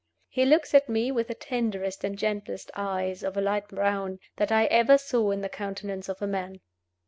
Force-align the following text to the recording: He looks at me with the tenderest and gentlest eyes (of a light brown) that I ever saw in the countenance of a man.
He 0.29 0.45
looks 0.45 0.73
at 0.73 0.89
me 0.89 1.11
with 1.11 1.27
the 1.27 1.35
tenderest 1.35 2.03
and 2.03 2.17
gentlest 2.17 2.71
eyes 2.75 3.21
(of 3.21 3.37
a 3.37 3.41
light 3.41 3.67
brown) 3.67 4.17
that 4.37 4.51
I 4.51 4.65
ever 4.65 4.97
saw 4.97 5.29
in 5.29 5.41
the 5.41 5.47
countenance 5.47 6.09
of 6.09 6.23
a 6.23 6.25
man. 6.27 6.59